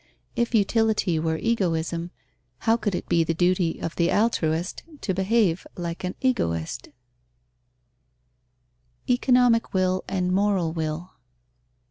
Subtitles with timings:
[0.35, 2.09] If utility were egoism,
[2.61, 6.87] how could it be the duty of the altruist to behave like an egoist?
[9.07, 11.11] _Economic will and moral will.